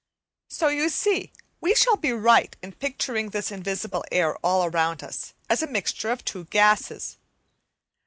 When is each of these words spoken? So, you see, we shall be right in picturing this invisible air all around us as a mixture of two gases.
So, 0.49 0.69
you 0.69 0.89
see, 0.89 1.31
we 1.59 1.75
shall 1.75 1.95
be 1.95 2.11
right 2.11 2.55
in 2.63 2.71
picturing 2.71 3.29
this 3.29 3.51
invisible 3.51 4.03
air 4.11 4.35
all 4.37 4.65
around 4.65 5.03
us 5.03 5.35
as 5.47 5.61
a 5.61 5.67
mixture 5.67 6.09
of 6.09 6.25
two 6.25 6.45
gases. 6.45 7.17